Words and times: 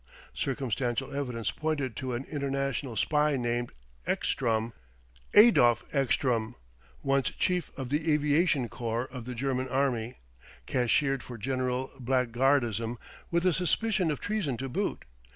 Circumstantial 0.33 1.13
evidence 1.15 1.51
pointed 1.51 1.95
to 1.97 2.15
an 2.15 2.23
international 2.25 2.95
spy 2.95 3.35
named 3.37 3.71
Ekstrom 4.07 4.73
Adolph 5.35 5.83
Ekstrom, 5.93 6.55
once 7.03 7.29
Chief 7.29 7.69
of 7.77 7.89
the 7.89 8.11
Aviation 8.11 8.67
Corps 8.67 9.05
of 9.07 9.25
the 9.25 9.35
German 9.35 9.67
Army, 9.67 10.15
cashiered 10.65 11.21
for 11.21 11.37
general 11.37 11.91
blackguardism 11.99 12.97
with 13.29 13.45
a 13.45 13.53
suspicion 13.53 14.09
of 14.09 14.19
treason 14.19 14.57
to 14.57 14.67
boot. 14.67 15.05